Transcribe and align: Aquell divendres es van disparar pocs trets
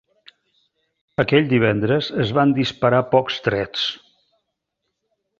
Aquell 1.23 1.51
divendres 1.51 2.09
es 2.23 2.31
van 2.37 2.53
disparar 2.59 3.01
pocs 3.11 3.37
trets 3.49 3.83